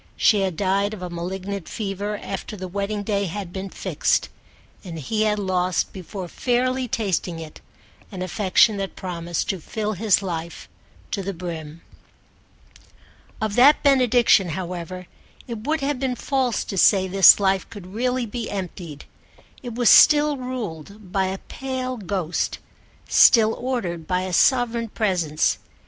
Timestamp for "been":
3.53-3.69, 15.99-16.15